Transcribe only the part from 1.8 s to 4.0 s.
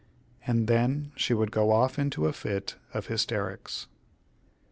into a fit of hysterics.